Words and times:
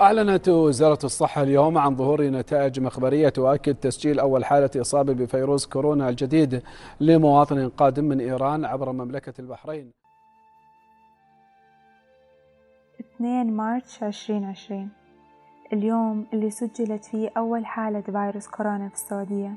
أعلنت 0.00 0.48
وزارة 0.48 0.98
الصحة 1.04 1.42
اليوم 1.42 1.78
عن 1.78 1.96
ظهور 1.96 2.22
نتائج 2.22 2.80
مخبرية 2.80 3.28
تؤكد 3.28 3.74
تسجيل 3.74 4.20
أول 4.20 4.44
حالة 4.44 4.70
إصابة 4.76 5.12
بفيروس 5.12 5.66
كورونا 5.66 6.08
الجديد 6.08 6.62
لمواطن 7.00 7.68
قادم 7.68 8.04
من 8.04 8.20
إيران 8.20 8.64
عبر 8.64 8.92
مملكة 8.92 9.32
البحرين. 9.38 9.92
2 13.16 13.52
مارس 13.52 14.02
2020 14.02 14.88
اليوم 15.72 16.26
اللي 16.32 16.50
سجلت 16.50 17.04
فيه 17.04 17.30
أول 17.36 17.66
حالة 17.66 18.00
فيروس 18.00 18.48
كورونا 18.48 18.88
في 18.88 18.94
السعودية. 18.94 19.54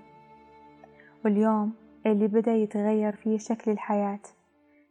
واليوم 1.26 1.74
اللي 2.06 2.28
بدأ 2.28 2.54
يتغير 2.54 3.16
فيه 3.16 3.38
شكل 3.38 3.72
الحياة. 3.72 4.20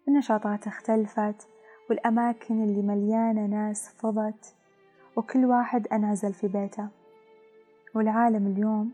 النشاطات 0.08 0.66
اختلفت 0.66 1.48
والأماكن 1.90 2.62
اللي 2.64 2.82
مليانة 2.82 3.46
ناس 3.46 3.88
فضت. 3.98 4.54
وكل 5.20 5.44
واحد 5.44 5.86
انعزل 5.86 6.32
في 6.32 6.48
بيته. 6.48 6.88
والعالم 7.94 8.46
اليوم 8.46 8.92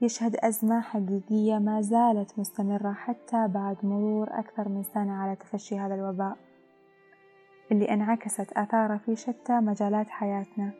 يشهد 0.00 0.36
أزمة 0.36 0.80
حقيقية 0.80 1.58
ما 1.58 1.80
زالت 1.80 2.38
مستمرة 2.38 2.92
حتى 2.92 3.48
بعد 3.48 3.76
مرور 3.82 4.28
أكثر 4.30 4.68
من 4.68 4.82
سنة 4.82 5.12
على 5.12 5.36
تفشي 5.36 5.78
هذا 5.78 5.94
الوباء 5.94 6.36
اللي 7.72 7.90
انعكست 7.90 8.52
آثاره 8.52 8.96
في 8.96 9.16
شتى 9.16 9.60
مجالات 9.60 10.08
حياتنا 10.08 10.70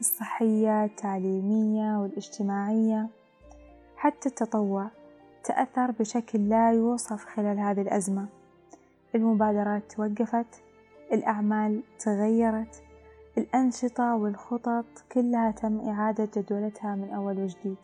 الصحية 0.00 0.84
التعليمية 0.84 1.98
والاجتماعية. 1.98 3.08
حتى 3.96 4.28
التطوع 4.28 4.90
تأثر 5.44 5.90
بشكل 5.90 6.48
لا 6.48 6.72
يوصف 6.72 7.24
خلال 7.24 7.58
هذه 7.58 7.80
الأزمة. 7.80 8.26
المبادرات 9.14 9.92
توقفت 9.92 10.62
الأعمال 11.12 11.82
تغيرت 11.98 12.85
الأنشطة 13.38 14.16
والخطط 14.16 14.84
كلها 15.12 15.50
تم 15.50 15.80
إعادة 15.80 16.28
جدولتها 16.36 16.94
من 16.94 17.10
أول 17.10 17.38
وجديد 17.38 17.78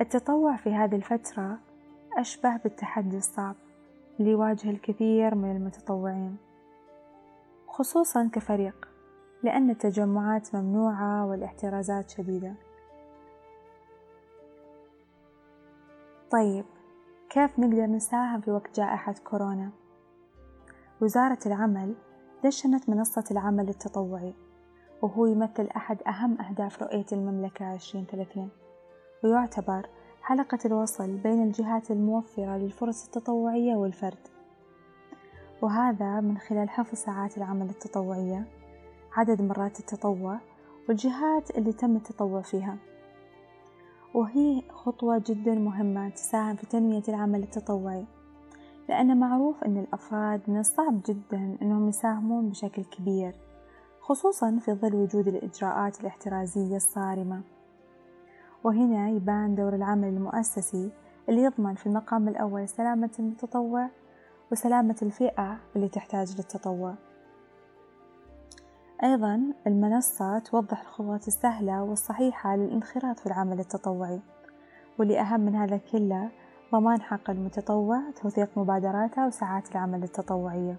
التطوع 0.00 0.56
في 0.56 0.70
هذه 0.70 0.96
الفترة 0.96 1.58
أشبه 2.18 2.56
بالتحدي 2.56 3.16
الصعب 3.16 3.56
اللي 4.20 4.30
يواجه 4.30 4.70
الكثير 4.70 5.34
من 5.34 5.56
المتطوعين 5.56 6.36
خصوصا 7.68 8.30
كفريق 8.32 8.88
لأن 9.42 9.70
التجمعات 9.70 10.54
ممنوعة 10.54 11.26
والاحترازات 11.26 12.10
شديدة 12.10 12.54
طيب 16.30 16.64
كيف 17.30 17.58
نقدر 17.58 17.86
نساهم 17.86 18.40
في 18.40 18.50
وقت 18.50 18.76
جائحة 18.76 19.14
كورونا؟ 19.24 19.79
وزارة 21.02 21.38
العمل 21.46 21.94
دشنت 22.44 22.88
منصة 22.88 23.24
العمل 23.30 23.68
التطوعي 23.68 24.34
وهو 25.02 25.26
يمثل 25.26 25.68
أحد 25.76 26.02
أهم 26.06 26.40
أهداف 26.40 26.82
رؤية 26.82 27.06
المملكة 27.12 27.74
2030 27.74 28.48
ويعتبر 29.24 29.86
حلقة 30.22 30.58
الوصل 30.64 31.16
بين 31.16 31.42
الجهات 31.42 31.90
الموفرة 31.90 32.56
للفرص 32.56 33.04
التطوعية 33.04 33.74
والفرد. 33.76 34.28
وهذا 35.62 36.20
من 36.20 36.38
خلال 36.38 36.70
حفظ 36.70 36.98
ساعات 36.98 37.38
العمل 37.38 37.70
التطوعية 37.70 38.48
عدد 39.12 39.42
مرات 39.42 39.80
التطوع 39.80 40.38
والجهات 40.88 41.50
اللي 41.50 41.72
تم 41.72 41.96
التطوع 41.96 42.42
فيها. 42.42 42.76
وهي 44.14 44.62
خطوة 44.70 45.22
جدا 45.26 45.54
مهمة 45.54 46.08
تساهم 46.08 46.56
في 46.56 46.66
تنمية 46.66 47.02
العمل 47.08 47.42
التطوعي. 47.42 48.06
لأن 48.90 49.16
معروف 49.20 49.64
أن 49.64 49.76
الأفراد 49.76 50.40
من 50.48 50.60
الصعب 50.60 51.00
جدا 51.06 51.56
أنهم 51.62 51.88
يساهمون 51.88 52.48
بشكل 52.48 52.84
كبير 52.84 53.34
خصوصا 54.00 54.58
في 54.58 54.72
ظل 54.72 54.94
وجود 54.94 55.28
الإجراءات 55.28 56.00
الاحترازية 56.00 56.76
الصارمة. 56.76 57.40
وهنا 58.64 59.08
يبان 59.08 59.54
دور 59.54 59.74
العمل 59.74 60.08
المؤسسي 60.08 60.90
اللي 61.28 61.42
يضمن 61.42 61.74
في 61.74 61.86
المقام 61.86 62.28
الأول 62.28 62.68
سلامة 62.68 63.10
المتطوع 63.18 63.88
وسلامة 64.52 64.96
الفئة 65.02 65.58
اللي 65.76 65.88
تحتاج 65.88 66.36
للتطوع. 66.36 66.94
أيضا 69.02 69.42
المنصة 69.66 70.38
توضح 70.38 70.80
الخطوات 70.80 71.28
السهلة 71.28 71.82
والصحيحة 71.82 72.56
للانخراط 72.56 73.18
في 73.18 73.26
العمل 73.26 73.60
التطوعي 73.60 74.20
واللي 74.98 75.20
أهم 75.20 75.40
من 75.40 75.54
هذا 75.54 75.76
كله 75.76 76.30
ضمان 76.72 77.02
حق 77.02 77.30
المتطوع 77.30 78.00
توثيق 78.22 78.48
مبادراته 78.56 79.26
وساعات 79.26 79.72
العمل 79.72 80.02
التطوعية. 80.02 80.76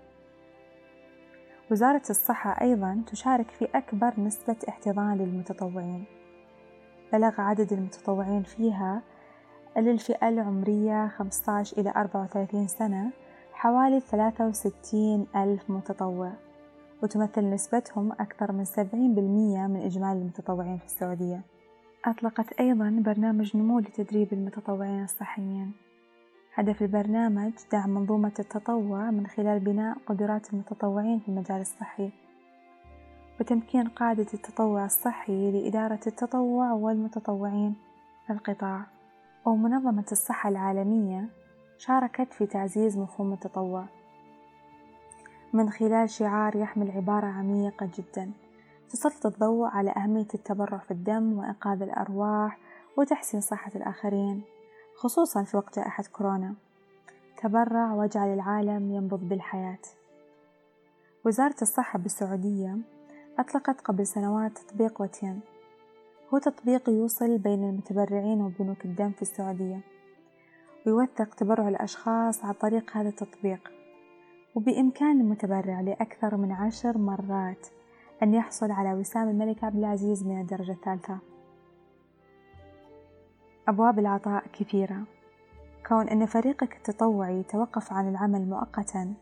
وزارة 1.71 2.01
الصحة 2.09 2.61
أيضا 2.61 3.01
تشارك 3.07 3.51
في 3.51 3.67
أكبر 3.75 4.13
نسبة 4.17 4.55
احتضان 4.69 5.17
للمتطوعين. 5.17 6.05
بلغ 7.13 7.41
عدد 7.41 7.73
المتطوعين 7.73 8.43
فيها 8.43 9.01
للفئة 9.77 10.29
العمرية 10.29 11.07
15 11.07 11.77
إلى 11.77 11.93
34 11.95 12.67
سنة 12.67 13.11
حوالي 13.53 13.99
63 13.99 15.27
ألف 15.35 15.69
متطوع. 15.69 16.31
وتمثل 17.03 17.49
نسبتهم 17.49 18.11
أكثر 18.11 18.51
من 18.51 18.65
70% 18.65 19.67
من 19.67 19.81
إجمالي 19.81 20.19
المتطوعين 20.21 20.77
في 20.77 20.85
السعودية. 20.85 21.41
أطلقت 22.05 22.53
أيضا 22.59 22.89
برنامج 23.05 23.57
نمو 23.57 23.79
لتدريب 23.79 24.33
المتطوعين 24.33 25.03
الصحيين. 25.03 25.71
هدف 26.53 26.81
البرنامج 26.81 27.51
دعم 27.71 27.89
منظومة 27.89 28.31
التطوع 28.39 29.11
من 29.11 29.27
خلال 29.27 29.59
بناء 29.59 29.97
قدرات 30.05 30.53
المتطوعين 30.53 31.19
في 31.19 31.29
المجال 31.29 31.61
الصحي 31.61 32.09
وتمكين 33.39 33.87
قادة 33.87 34.27
التطوع 34.33 34.85
الصحي 34.85 35.51
لإدارة 35.51 35.99
التطوع 36.07 36.71
والمتطوعين 36.71 37.75
في 38.27 38.33
القطاع. 38.33 38.85
ومنظمة 39.45 40.05
الصحة 40.11 40.49
العالمية 40.49 41.29
شاركت 41.77 42.33
في 42.33 42.45
تعزيز 42.45 42.97
مفهوم 42.97 43.33
التطوع 43.33 43.85
من 45.53 45.69
خلال 45.69 46.09
شعار 46.09 46.55
يحمل 46.55 46.91
عبارة 46.91 47.27
عميقة 47.27 47.89
جدا. 47.97 48.31
تسلط 48.91 49.25
الضوء 49.25 49.67
على 49.67 49.91
أهمية 49.91 50.27
التبرع 50.33 50.77
في 50.77 50.91
الدم 50.91 51.37
وإنقاذ 51.39 51.81
الأرواح 51.81 52.57
وتحسين 52.97 53.41
صحة 53.41 53.71
الآخرين 53.75 54.41
خصوصا 54.95 55.43
في 55.43 55.57
وقت 55.57 55.75
جائحة 55.75 56.03
كورونا. 56.11 56.53
تبرع 57.37 57.93
واجعل 57.93 58.33
العالم 58.33 58.91
ينبض 58.91 59.19
بالحياة. 59.19 59.79
وزارة 61.25 61.55
الصحة 61.61 61.99
بالسعودية 61.99 62.77
أطلقت 63.39 63.81
قبل 63.81 64.07
سنوات 64.07 64.57
تطبيق 64.57 65.01
وتين 65.01 65.39
هو 66.33 66.37
تطبيق 66.37 66.89
يوصل 66.89 67.37
بين 67.37 67.69
المتبرعين 67.69 68.41
وبنوك 68.41 68.85
الدم 68.85 69.11
في 69.11 69.21
السعودية. 69.21 69.79
ويوثق 70.87 71.35
تبرع 71.35 71.67
الأشخاص 71.67 72.45
عن 72.45 72.53
طريق 72.53 72.97
هذا 72.97 73.09
التطبيق. 73.09 73.71
وبإمكان 74.55 75.21
المتبرع 75.21 75.81
لأكثر 75.81 76.37
من 76.37 76.51
عشر 76.51 76.97
مرات 76.97 77.67
أن 78.23 78.33
يحصل 78.33 78.71
على 78.71 78.93
وسام 78.93 79.29
الملك 79.29 79.63
عبد 79.63 79.77
العزيز 79.77 80.23
من 80.23 80.41
الدرجة 80.41 80.71
الثالثة. 80.71 81.17
أبواب 83.67 83.99
العطاء 83.99 84.43
كثيرة. 84.53 85.03
كون 85.87 86.09
أن 86.09 86.25
فريقك 86.25 86.75
التطوعي 86.75 87.39
يتوقف 87.39 87.93
عن 87.93 88.09
العمل 88.09 88.49
مؤقتا 88.49 89.13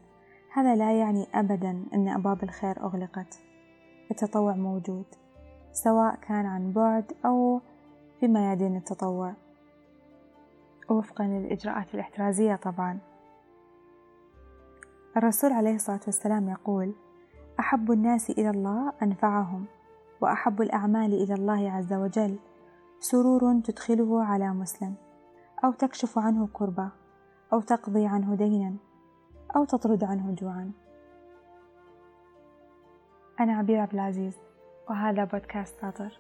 هذا 0.54 0.76
لا 0.76 1.00
يعني 1.00 1.28
أبدا 1.34 1.84
أن 1.94 2.08
أبواب 2.08 2.44
الخير 2.44 2.84
أغلقت. 2.84 3.40
التطوع 4.12 4.54
موجود 4.56 5.06
سواء 5.72 6.16
كان 6.16 6.46
عن 6.46 6.72
بعد 6.72 7.14
أو 7.26 7.62
في 8.20 8.26
يدين 8.26 8.76
التطوع. 8.76 9.34
وفقا 10.90 11.24
للإجراءات 11.24 11.94
الاحترازية 11.94 12.56
طبعا. 12.56 13.00
الرسول 15.18 15.52
عليه 15.52 15.76
الصلاة 15.76 16.00
والسلام 16.06 16.50
يقول 16.50 16.94
أحب 17.60 17.92
الناس 17.92 18.30
إلى 18.30 18.50
الله 18.50 18.94
أنفعهم 19.04 19.66
وأحب 20.22 20.62
الأعمال 20.62 21.14
إلى 21.14 21.34
الله 21.34 21.72
عز 21.72 21.94
وجل. 21.94 22.40
سرور 23.00 23.60
تدخله 23.60 24.24
على 24.24 24.50
مسلم 24.50 24.96
أو 25.64 25.72
تكشف 25.72 26.20
عنه 26.20 26.50
كربة 26.54 26.90
أو 27.54 27.62
تقضي 27.62 28.06
عنه 28.06 28.36
دينا 28.36 28.76
أو 29.56 29.66
تطرد 29.66 30.04
عنه 30.04 30.36
جوعا. 30.36 30.72
أنا 33.40 33.58
عبير 33.58 33.80
عبد 33.80 33.94
العزيز 33.94 34.38
وهذا 34.90 35.24
بودكاست 35.24 35.82
ساطر 35.82 36.20